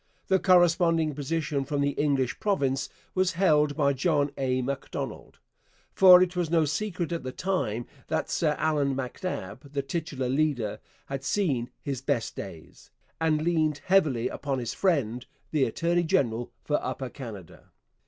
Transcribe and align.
The 0.29 0.39
corresponding 0.39 1.13
position 1.13 1.63
from 1.63 1.81
the 1.81 1.91
English 1.91 2.39
province 2.39 2.89
was 3.13 3.33
held 3.33 3.75
by 3.77 3.93
John 3.93 4.31
A. 4.35 4.63
Macdonald, 4.63 5.37
for 5.93 6.23
it 6.23 6.35
was 6.35 6.49
no 6.49 6.65
secret 6.65 7.11
at 7.11 7.21
the 7.21 7.31
time 7.31 7.85
that 8.07 8.27
Sir 8.27 8.55
Allan 8.57 8.95
MacNab, 8.95 9.73
the 9.73 9.83
titular 9.83 10.27
leader, 10.27 10.79
had 11.05 11.23
seen 11.23 11.69
his 11.83 12.01
best 12.01 12.35
days, 12.35 12.89
and 13.19 13.43
leaned 13.43 13.81
heavily 13.85 14.27
upon 14.27 14.57
his 14.57 14.73
friend 14.73 15.27
the 15.51 15.65
attorney 15.65 16.01
general 16.01 16.51
for 16.63 16.83
Upper 16.83 17.09
Canada. 17.11 17.65